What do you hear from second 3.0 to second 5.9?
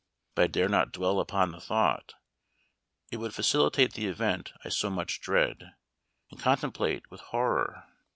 it would facilitate the event I so much dread,